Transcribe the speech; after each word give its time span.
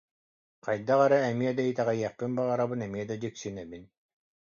Хайдах 0.65 0.99
эрэ 1.05 1.17
эмиэ 1.31 1.51
да 1.57 1.63
итэҕэйиэхпин 1.69 2.31
баҕарабын, 2.37 2.85
эмиэ 2.87 3.03
да 3.09 3.15
дьиксинэбин 3.21 3.83